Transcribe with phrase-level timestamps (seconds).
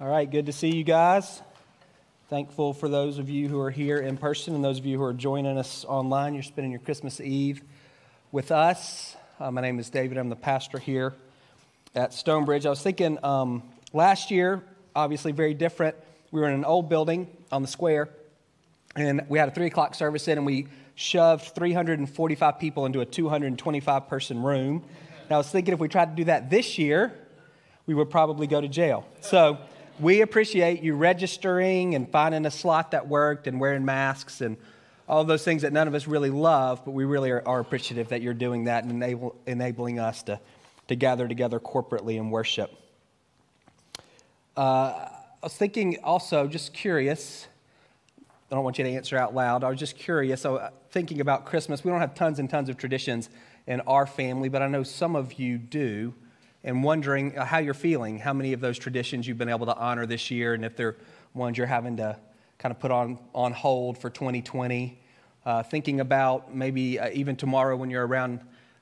[0.00, 1.42] All right, good to see you guys.
[2.28, 5.02] Thankful for those of you who are here in person and those of you who
[5.02, 6.34] are joining us online.
[6.34, 7.62] You're spending your Christmas Eve
[8.30, 9.16] with us.
[9.40, 10.16] Uh, my name is David.
[10.16, 11.16] I'm the pastor here
[11.96, 12.64] at Stonebridge.
[12.64, 14.62] I was thinking um, last year,
[14.94, 15.96] obviously very different.
[16.30, 18.08] We were in an old building on the square,
[18.94, 23.04] and we had a three o'clock service in, and we shoved 345 people into a
[23.04, 24.84] 225 person room.
[25.24, 27.12] And I was thinking if we tried to do that this year,
[27.86, 29.04] we would probably go to jail.
[29.22, 29.58] So
[30.00, 34.56] we appreciate you registering and finding a slot that worked and wearing masks and
[35.08, 38.08] all those things that none of us really love, but we really are, are appreciative
[38.08, 40.38] that you're doing that and enable, enabling us to,
[40.88, 42.70] to gather together corporately and worship.
[44.56, 45.10] Uh, I
[45.44, 47.46] was thinking also, just curious,
[48.50, 49.64] I don't want you to answer out loud.
[49.64, 50.40] I was just curious.
[50.40, 53.30] So, uh, thinking about Christmas, we don't have tons and tons of traditions
[53.66, 56.14] in our family, but I know some of you do.
[56.64, 60.06] And wondering how you're feeling, how many of those traditions you've been able to honor
[60.06, 60.96] this year, and if they're
[61.34, 62.18] ones you're having to
[62.58, 65.00] kind of put on, on hold for 2020.
[65.46, 68.40] Uh, thinking about maybe uh, even tomorrow when you're around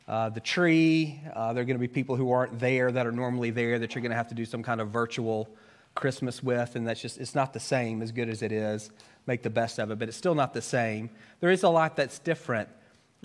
[0.09, 3.13] uh, the tree, uh, there are going to be people who aren't there that are
[3.13, 5.49] normally there that you're going to have to do some kind of virtual
[5.95, 8.91] Christmas with, and that's just, it's not the same as good as it is
[9.27, 11.11] make the best of it, but it's still not the same.
[11.41, 12.69] There is a lot that's different.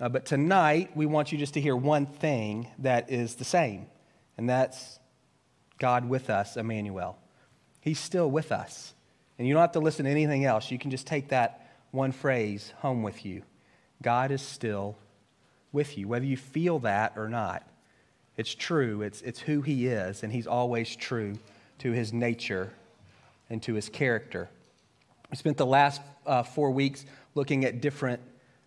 [0.01, 3.85] Uh, but tonight, we want you just to hear one thing that is the same,
[4.41, 4.99] and that's
[5.77, 7.15] God with us, Emmanuel.
[7.79, 8.95] He's still with us.
[9.37, 10.71] And you don't have to listen to anything else.
[10.71, 13.43] You can just take that one phrase home with you.
[14.01, 14.97] God is still
[15.71, 17.61] with you, whether you feel that or not.
[18.35, 21.35] It's true, it's, it's who He is, and He's always true
[21.77, 22.73] to His nature
[23.47, 24.49] and to His character.
[25.29, 27.05] We spent the last uh, four weeks
[27.35, 28.21] looking at different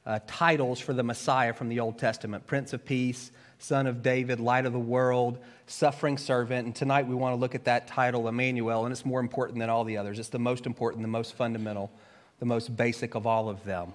[0.07, 4.41] uh, titles for the Messiah from the Old Testament Prince of Peace, Son of David,
[4.41, 6.67] Light of the World, Suffering Servant.
[6.67, 9.71] And tonight we want to look at that title, Emmanuel, and it's more important than
[9.71, 10.19] all the others.
[10.19, 11.91] It's the most important, the most fundamental,
[12.39, 13.93] the most basic of all of them.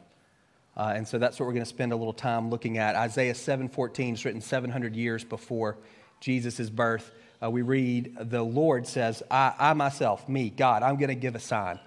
[0.75, 2.95] Uh, and so that's what we're going to spend a little time looking at.
[2.95, 5.77] Isaiah 7:14 is written 700 years before
[6.21, 7.11] Jesus' birth.
[7.43, 11.36] Uh, we read, "The Lord says, I, I myself, me, God, I'm going to give
[11.36, 11.80] a sign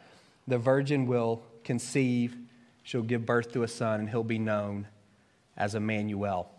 [0.49, 2.37] the virgin will conceive,
[2.83, 4.87] she'll give birth to a son, and he'll be known
[5.57, 6.51] as Emmanuel.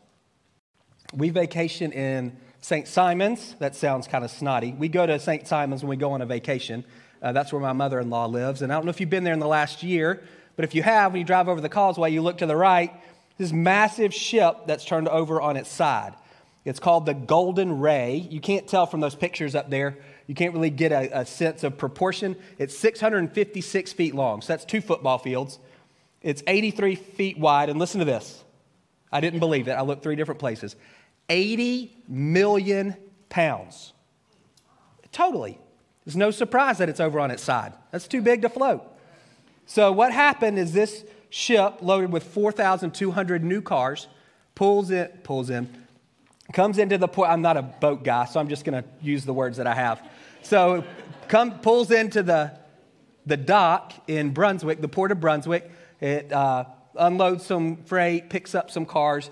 [1.13, 2.87] We vacation in St.
[2.87, 3.55] Simon's.
[3.59, 4.73] That sounds kind of snotty.
[4.73, 5.47] We go to St.
[5.47, 6.83] Simon's when we go on a vacation.
[7.21, 8.61] Uh, that's where my mother in law lives.
[8.61, 10.23] And I don't know if you've been there in the last year,
[10.55, 12.91] but if you have, when you drive over the causeway, you look to the right,
[13.37, 16.13] this massive ship that's turned over on its side.
[16.65, 18.15] It's called the Golden Ray.
[18.29, 19.97] You can't tell from those pictures up there
[20.27, 22.35] you can't really get a, a sense of proportion.
[22.57, 25.59] It's 656 feet long, so that's two football fields.
[26.23, 28.43] It's 83 feet wide, and listen to this.
[29.11, 29.73] I didn't believe it.
[29.73, 30.75] I looked three different places.
[31.29, 32.95] 80 million
[33.29, 33.93] pounds.
[35.11, 35.59] Totally.
[36.05, 37.73] There's no surprise that it's over on its side.
[37.91, 38.83] That's too big to float.
[39.65, 44.07] So, what happened is this ship, loaded with 4,200 new cars,
[44.55, 45.69] pulls in, pulls in,
[46.51, 47.29] comes into the port.
[47.29, 49.73] I'm not a boat guy, so I'm just going to use the words that I
[49.73, 50.01] have.
[50.41, 50.83] So,
[51.27, 52.57] come pulls into the
[53.25, 55.71] the dock in Brunswick, the port of Brunswick.
[56.03, 56.65] It uh,
[56.97, 59.31] unloads some freight, picks up some cars.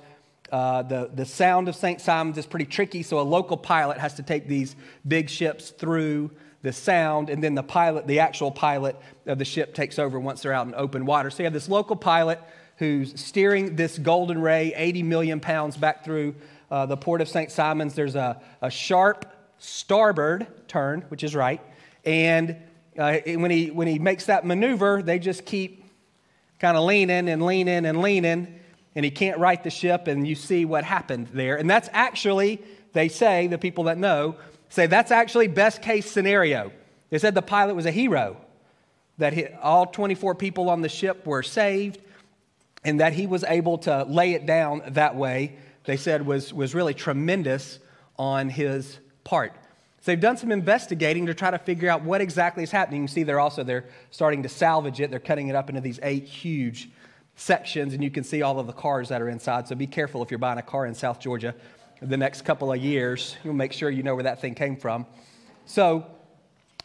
[0.50, 2.00] Uh, the, the sound of St.
[2.00, 6.32] Simon's is pretty tricky, so a local pilot has to take these big ships through
[6.62, 8.96] the sound, and then the pilot, the actual pilot
[9.26, 11.30] of the ship, takes over once they're out in open water.
[11.30, 12.40] So you have this local pilot
[12.78, 16.36] who's steering this Golden Ray, 80 million pounds, back through
[16.70, 17.52] uh, the port of St.
[17.52, 19.26] Simon's, there's a, a sharp
[19.58, 21.60] starboard turn, which is right.
[22.06, 22.56] And
[22.98, 25.81] uh, when, he, when he makes that maneuver, they just keep
[26.62, 28.60] kind of leaning and leaning and leaning,
[28.96, 31.58] and he can't right the ship, and you see what happened there.
[31.58, 32.62] And that's actually,
[32.94, 34.36] they say, the people that know,
[34.70, 36.72] say that's actually best case scenario.
[37.10, 38.38] They said the pilot was a hero,
[39.18, 42.00] that he, all 24 people on the ship were saved,
[42.84, 46.76] and that he was able to lay it down that way they said was, was
[46.76, 47.80] really tremendous
[48.18, 49.54] on his part.
[50.02, 53.04] So they've done some investigating to try to figure out what exactly is happening.
[53.04, 55.12] You see, they're also they're starting to salvage it.
[55.12, 56.90] They're cutting it up into these eight huge
[57.36, 59.68] sections, and you can see all of the cars that are inside.
[59.68, 61.54] So be careful if you're buying a car in South Georgia
[62.02, 63.38] the next couple of years.
[63.44, 65.06] You'll make sure you know where that thing came from.
[65.68, 66.08] So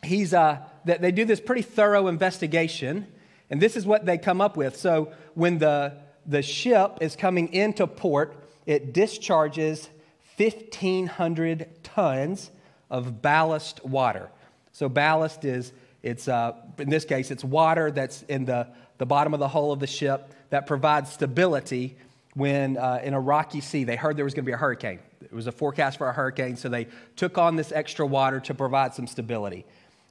[0.02, 3.06] he's uh, they do this pretty thorough investigation,
[3.48, 4.76] and this is what they come up with.
[4.76, 5.94] So when the
[6.26, 8.36] the ship is coming into port,
[8.66, 9.88] it discharges
[10.36, 12.50] 1,500 tons
[12.90, 14.30] of ballast water.
[14.72, 15.72] So, ballast is,
[16.02, 18.68] it's, uh, in this case, it's water that's in the,
[18.98, 21.96] the bottom of the hull of the ship that provides stability
[22.34, 24.98] when uh, in a rocky sea they heard there was going to be a hurricane.
[25.22, 26.86] It was a forecast for a hurricane, so they
[27.16, 29.64] took on this extra water to provide some stability.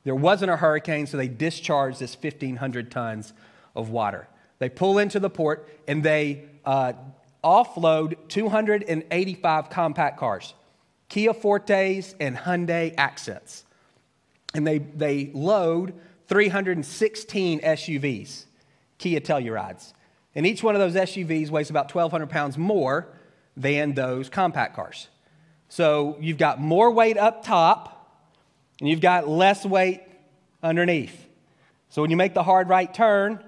[0.03, 3.33] There wasn't a hurricane, so they discharged this 1,500 tons
[3.75, 4.27] of water.
[4.59, 6.93] They pull into the port and they uh,
[7.43, 10.53] offload 285 compact cars,
[11.09, 13.63] Kia Fortes and Hyundai Accents.
[14.53, 15.93] And they, they load
[16.27, 18.45] 316 SUVs,
[18.97, 19.93] Kia Tellurides.
[20.33, 23.07] And each one of those SUVs weighs about 1,200 pounds more
[23.55, 25.07] than those compact cars.
[25.69, 27.95] So you've got more weight up top
[28.79, 30.01] and you've got less weight
[30.61, 31.27] underneath.
[31.89, 33.43] So when you make the hard right turn,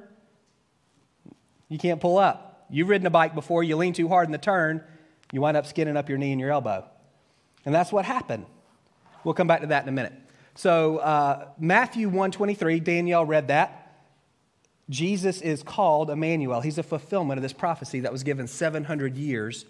[1.68, 2.66] you can't pull up.
[2.70, 4.84] You've ridden a bike before, you lean too hard in the turn,
[5.32, 6.86] you wind up skinning up your knee and your elbow.
[7.68, 8.46] And that's what happened.
[9.26, 10.14] We'll come back to that in a minute.
[10.56, 14.06] So uh, Matthew 123, Danielle read that.
[14.90, 16.62] Jesus is called Emmanuel.
[16.62, 19.66] He's a fulfillment of this prophecy that was given 700 years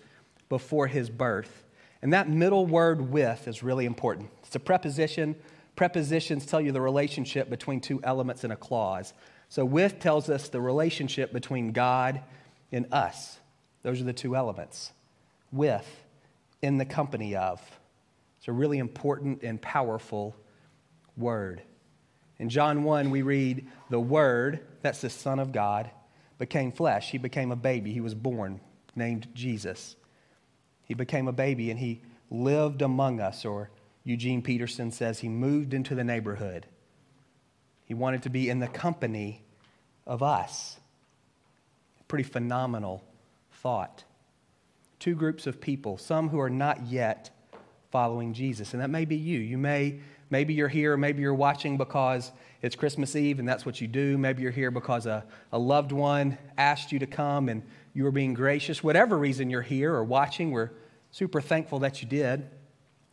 [0.48, 1.64] before his birth.
[2.04, 4.30] And that middle word with is really important.
[4.44, 5.36] It's a preposition.
[5.76, 9.16] Prepositions tell you the relationship between two elements in a clause.
[9.50, 12.22] So, with tells us the relationship between God
[12.72, 13.40] and us.
[13.82, 14.92] Those are the two elements.
[15.52, 16.06] With,
[16.62, 17.77] in the company of.
[18.48, 20.34] It's a really important and powerful
[21.18, 21.62] word.
[22.40, 25.92] In John 1, we read, The Word, that's the Son of God,
[26.40, 27.12] became flesh.
[27.12, 27.92] He became a baby.
[27.92, 28.62] He was born,
[28.96, 29.98] named Jesus.
[30.86, 32.00] He became a baby and he
[32.32, 33.70] lived among us, or
[34.06, 36.68] Eugene Peterson says he moved into the neighborhood.
[37.84, 39.44] He wanted to be in the company
[40.06, 40.80] of us.
[42.08, 43.04] Pretty phenomenal
[43.52, 44.06] thought.
[45.00, 47.30] Two groups of people, some who are not yet
[47.98, 49.40] following Jesus, and that may be you.
[49.40, 50.00] You may
[50.30, 54.20] maybe you're here, maybe you're watching because it's Christmas Eve and that's what you do.
[54.20, 57.64] Maybe you're here because a, a loved one asked you to come and
[57.96, 58.84] you were being gracious.
[58.84, 60.70] Whatever reason you're here or watching, we're
[61.10, 62.48] super thankful that you did.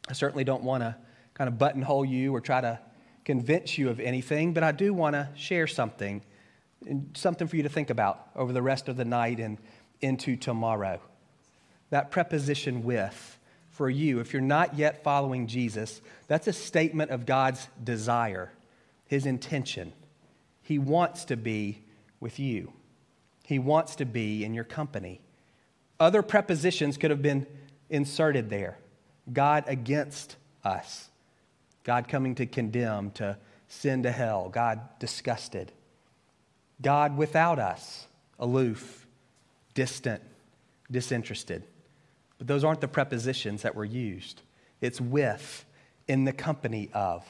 [0.07, 0.95] I certainly don't want to
[1.33, 2.79] kind of buttonhole you or try to
[3.25, 6.21] convince you of anything, but I do want to share something,
[7.15, 9.57] something for you to think about over the rest of the night and
[10.03, 11.01] into tomorrow.
[11.89, 13.39] That preposition with
[13.75, 18.53] for you, if you're not yet following Jesus, that's a statement of God's desire,
[19.07, 19.93] his intention.
[20.63, 21.81] He wants to be
[22.21, 22.73] with you,
[23.43, 25.21] he wants to be in your company.
[25.99, 27.47] Other prepositions could have been
[27.91, 28.79] inserted there.
[29.33, 31.11] God against us,
[31.83, 33.37] God coming to condemn, to
[33.69, 35.73] send to hell, God disgusted,
[36.81, 38.07] God without us,
[38.39, 39.07] aloof,
[39.75, 40.23] distant,
[40.91, 41.65] disinterested.
[42.39, 44.43] But those aren't the prepositions that were used.
[44.81, 45.65] It's with,
[46.09, 47.25] in the company of,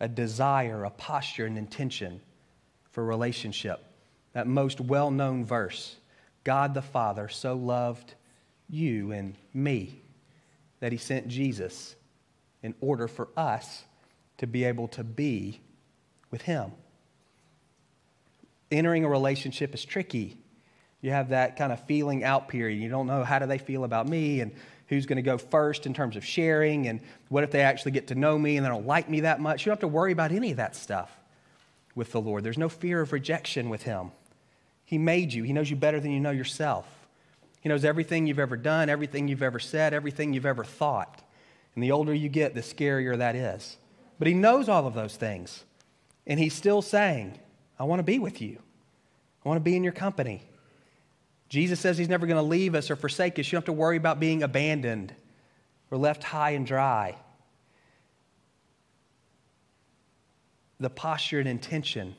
[0.00, 2.20] a desire, a posture, an intention
[2.90, 3.84] for relationship.
[4.32, 5.96] That most well known verse
[6.44, 8.14] God the Father so loved
[8.68, 10.00] you and me
[10.80, 11.96] that he sent Jesus
[12.62, 13.84] in order for us
[14.38, 15.60] to be able to be
[16.30, 16.72] with him.
[18.70, 20.38] Entering a relationship is tricky.
[21.00, 22.80] You have that kind of feeling out period.
[22.80, 24.52] You don't know how do they feel about me and
[24.88, 28.08] who's going to go first in terms of sharing and what if they actually get
[28.08, 29.64] to know me and they don't like me that much.
[29.64, 31.10] You don't have to worry about any of that stuff
[31.94, 32.44] with the Lord.
[32.44, 34.10] There's no fear of rejection with him.
[34.84, 35.44] He made you.
[35.44, 36.86] He knows you better than you know yourself.
[37.60, 41.22] He knows everything you've ever done, everything you've ever said, everything you've ever thought.
[41.74, 43.76] And the older you get, the scarier that is.
[44.18, 45.64] But He knows all of those things.
[46.26, 47.38] And He's still saying,
[47.78, 48.58] I want to be with you,
[49.44, 50.42] I want to be in your company.
[51.50, 53.46] Jesus says He's never going to leave us or forsake us.
[53.46, 55.12] You don't have to worry about being abandoned
[55.90, 57.16] or left high and dry.
[60.78, 62.14] The posture and intention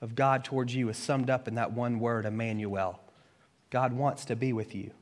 [0.00, 3.00] of God towards you is summed up in that one word, Emmanuel.
[3.68, 4.92] God wants to be with you.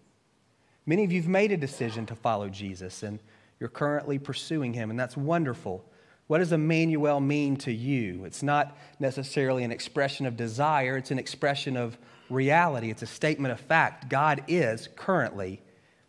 [0.87, 3.21] Many of you have made a decision to follow Jesus and
[3.61, 5.85] you're currently pursuing him, and that's wonderful.
[6.27, 8.25] What does Emmanuel mean to you?
[8.25, 11.99] It's not necessarily an expression of desire, it's an expression of
[12.31, 12.91] reality.
[12.91, 14.09] It's a statement of fact.
[14.09, 15.61] God is currently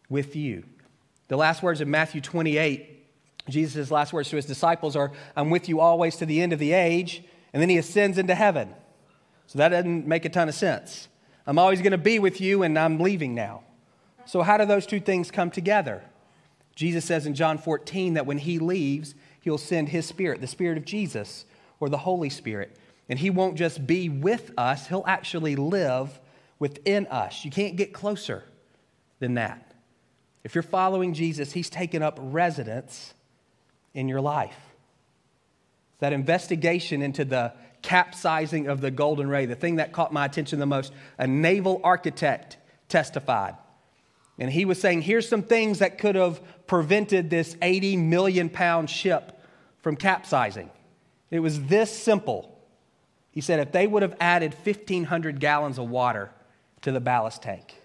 [0.10, 0.63] with you.
[1.27, 3.05] The last words of Matthew 28,
[3.50, 6.60] Jesus' last words to his disciples are, I'm with you always to the end of
[6.60, 8.74] the age, and then he ascends into heaven.
[9.48, 11.07] So that doesn't make a ton of sense.
[11.48, 13.63] I'm always going to be with you, and I'm leaving now.
[14.25, 16.03] So, how do those two things come together?
[16.75, 19.13] Jesus says in John 14 that when he leaves,
[19.46, 21.46] he'll send his spirit, the spirit of Jesus
[21.80, 22.75] or the Holy Spirit.
[23.08, 26.20] And he won't just be with us, he'll actually live
[26.58, 27.46] within us.
[27.46, 28.44] You can't get closer
[29.20, 29.74] than that.
[30.44, 33.14] If you're following Jesus, he's taken up residence
[33.94, 34.58] in your life.
[36.00, 40.58] That investigation into the capsizing of the Golden Ray, the thing that caught my attention
[40.58, 42.58] the most, a naval architect
[42.90, 43.56] testified.
[44.40, 48.90] And he was saying, here's some things that could have prevented this 80 million pound
[48.90, 49.35] ship
[49.86, 50.72] from capsizing.
[51.30, 52.60] It was this simple.
[53.30, 56.32] He said if they would have added 1,500 gallons of water
[56.82, 57.75] to the ballast tank,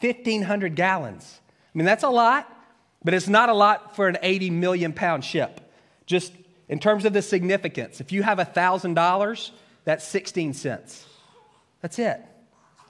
[0.00, 1.40] 1,500 gallons.
[1.74, 2.54] I mean, that's a lot,
[3.02, 5.72] but it's not a lot for an 80 million pound ship.
[6.04, 6.34] Just
[6.68, 9.50] in terms of the significance, if you have $1,000,
[9.86, 11.06] that's 16 cents.
[11.80, 12.20] That's it.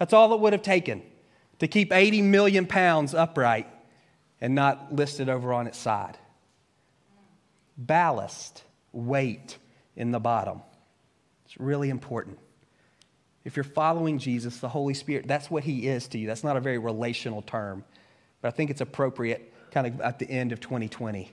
[0.00, 1.02] That's all it would have taken
[1.60, 3.68] to keep 80 million pounds upright
[4.40, 6.18] and not listed over on its side.
[7.78, 9.56] Ballast, weight
[9.96, 10.60] in the bottom.
[11.46, 12.38] It's really important.
[13.44, 16.26] If you're following Jesus, the Holy Spirit, that's what He is to you.
[16.26, 17.84] That's not a very relational term,
[18.42, 21.30] but I think it's appropriate kind of at the end of 2020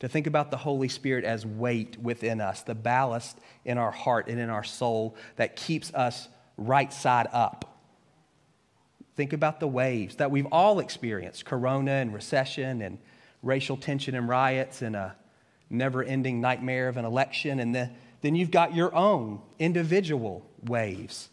[0.00, 4.28] to think about the Holy Spirit as weight within us, the ballast in our heart
[4.28, 7.80] and in our soul that keeps us right side up.
[9.16, 12.98] Think about the waves that we've all experienced corona and recession and
[13.42, 15.16] racial tension and riots and a
[15.70, 17.60] never ending nightmare of an election.
[17.60, 21.28] And the, then you've got your own individual waves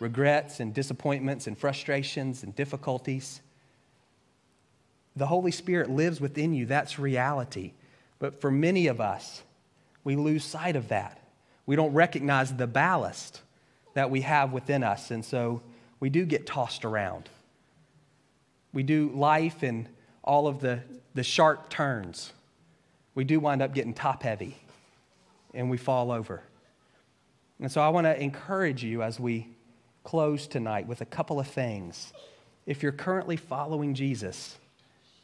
[0.00, 3.40] regrets and disappointments and frustrations and difficulties.
[5.14, 6.66] The Holy Spirit lives within you.
[6.66, 7.72] That's reality.
[8.18, 9.42] But for many of us,
[10.04, 11.20] we lose sight of that.
[11.66, 13.40] We don't recognize the ballast
[13.94, 15.10] that we have within us.
[15.10, 15.62] And so
[16.00, 17.28] we do get tossed around.
[18.72, 19.88] We do life and
[20.24, 20.80] all of the,
[21.14, 22.32] the sharp turns.
[23.14, 24.56] We do wind up getting top heavy
[25.54, 26.42] and we fall over.
[27.60, 29.48] And so I want to encourage you as we
[30.04, 32.12] close tonight with a couple of things.
[32.66, 34.56] If you're currently following Jesus,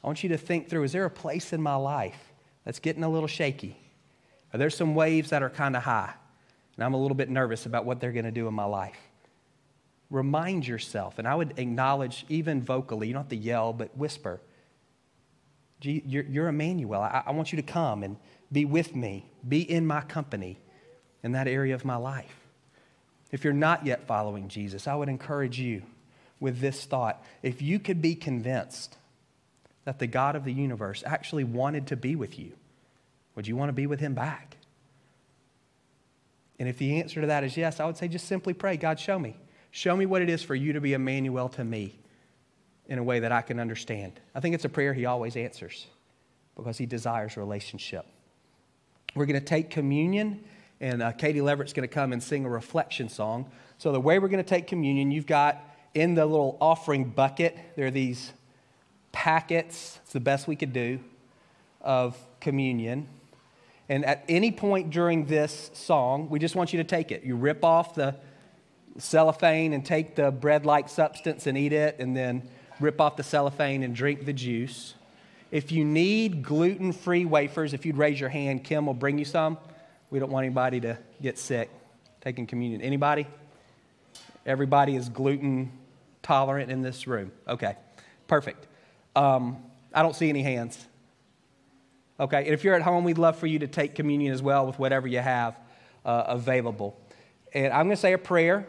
[0.02, 2.32] I want you to think through is there a place in my life
[2.64, 3.76] that's getting a little shaky?
[4.52, 6.12] Are there some waves that are kind of high?
[6.76, 8.98] And I'm a little bit nervous about what they're going to do in my life.
[10.10, 14.40] Remind yourself, and I would acknowledge even vocally, you don't have to yell, but whisper.
[15.80, 17.00] You're, you're Emmanuel.
[17.00, 18.16] I, I want you to come and
[18.50, 20.58] be with me, be in my company
[21.22, 22.34] in that area of my life.
[23.30, 25.82] If you're not yet following Jesus, I would encourage you
[26.40, 27.22] with this thought.
[27.42, 28.96] If you could be convinced
[29.84, 32.52] that the God of the universe actually wanted to be with you,
[33.34, 34.56] would you want to be with him back?
[36.58, 38.98] And if the answer to that is yes, I would say just simply pray God,
[38.98, 39.36] show me.
[39.70, 41.98] Show me what it is for you to be Emmanuel to me
[42.88, 44.18] in a way that I can understand.
[44.34, 45.86] I think it's a prayer he always answers
[46.56, 48.06] because he desires relationship.
[49.14, 50.44] We're going to take communion,
[50.80, 53.50] and uh, Katie Leverrett's going to come and sing a reflection song.
[53.78, 55.62] So, the way we're going to take communion, you've got
[55.94, 58.32] in the little offering bucket, there are these
[59.12, 61.00] packets, it's the best we could do,
[61.80, 63.08] of communion.
[63.88, 67.24] And at any point during this song, we just want you to take it.
[67.24, 68.16] You rip off the
[68.98, 72.48] cellophane and take the bread like substance and eat it, and then
[72.80, 74.94] rip off the cellophane and drink the juice.
[75.50, 79.24] If you need gluten free wafers, if you'd raise your hand, Kim will bring you
[79.24, 79.58] some.
[80.10, 81.70] We don't want anybody to get sick
[82.20, 82.82] taking communion.
[82.82, 83.26] Anybody?
[84.44, 85.72] Everybody is gluten
[86.22, 87.32] tolerant in this room.
[87.46, 87.76] Okay,
[88.26, 88.66] perfect.
[89.14, 89.58] Um,
[89.94, 90.86] I don't see any hands.
[92.20, 94.66] Okay, and if you're at home, we'd love for you to take communion as well
[94.66, 95.56] with whatever you have
[96.04, 96.98] uh, available.
[97.54, 98.66] And I'm going to say a prayer,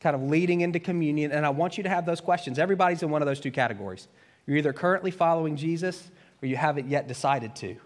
[0.00, 2.58] kind of leading into communion, and I want you to have those questions.
[2.58, 4.08] Everybody's in one of those two categories.
[4.46, 6.10] You're either currently following Jesus
[6.42, 7.76] or you haven't yet decided to.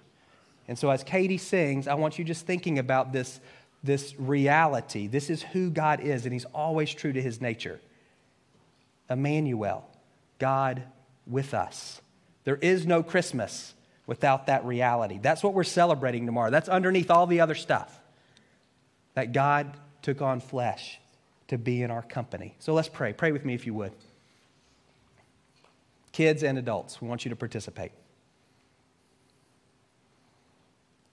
[0.68, 3.40] And so, as Katie sings, I want you just thinking about this,
[3.82, 5.06] this reality.
[5.06, 7.80] This is who God is, and He's always true to His nature.
[9.08, 9.88] Emmanuel,
[10.38, 10.82] God
[11.26, 12.00] with us.
[12.44, 13.74] There is no Christmas
[14.06, 15.18] without that reality.
[15.20, 16.50] That's what we're celebrating tomorrow.
[16.50, 18.00] That's underneath all the other stuff.
[19.14, 21.00] That God took on flesh
[21.50, 22.54] to be in our company.
[22.60, 23.12] So let's pray.
[23.12, 23.92] Pray with me if you would.
[26.12, 27.90] Kids and adults, we want you to participate.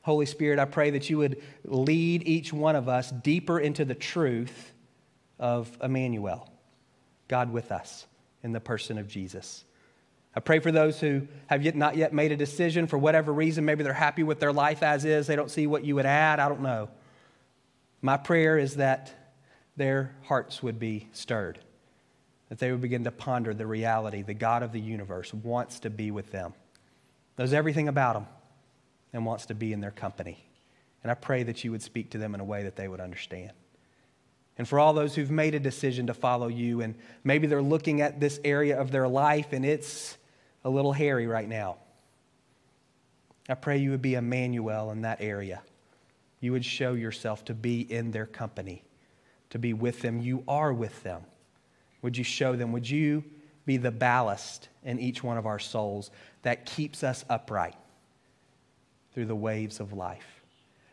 [0.03, 3.95] Holy Spirit, I pray that you would lead each one of us deeper into the
[3.95, 4.73] truth
[5.39, 6.47] of Emmanuel,
[7.27, 8.05] God with us
[8.43, 9.65] in the person of Jesus.
[10.35, 13.65] I pray for those who have yet not yet made a decision for whatever reason.
[13.65, 15.25] Maybe they're happy with their life as is.
[15.25, 16.39] They don't see what you would add.
[16.39, 16.89] I don't know.
[18.03, 19.16] My prayer is that
[19.77, 21.59] their hearts would be stirred,
[22.49, 25.89] that they would begin to ponder the reality the God of the universe wants to
[25.89, 26.53] be with them,
[27.37, 28.27] knows everything about them,
[29.13, 30.43] and wants to be in their company.
[31.03, 32.99] And I pray that you would speak to them in a way that they would
[32.99, 33.51] understand.
[34.57, 38.01] And for all those who've made a decision to follow you, and maybe they're looking
[38.01, 40.17] at this area of their life and it's
[40.63, 41.77] a little hairy right now.
[43.47, 45.61] I pray you would be Emmanuel in that area.
[46.39, 48.83] You would show yourself to be in their company,
[49.49, 50.19] to be with them.
[50.19, 51.23] You are with them.
[52.01, 52.71] Would you show them?
[52.71, 53.23] Would you
[53.65, 56.11] be the ballast in each one of our souls
[56.43, 57.75] that keeps us upright
[59.13, 60.41] through the waves of life?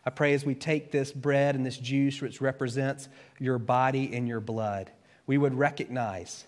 [0.06, 3.08] I pray as we take this bread and this juice, which represents
[3.38, 4.90] your body and your blood,
[5.26, 6.44] we would recognize,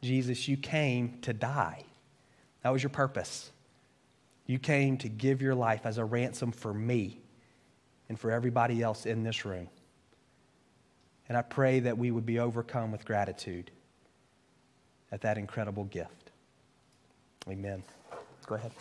[0.00, 1.84] Jesus, you came to die.
[2.62, 3.50] That was your purpose.
[4.46, 7.20] You came to give your life as a ransom for me
[8.08, 9.68] and for everybody else in this room.
[11.30, 13.70] And I pray that we would be overcome with gratitude
[15.12, 16.32] at that incredible gift.
[17.48, 17.84] Amen.
[18.46, 18.72] Go ahead.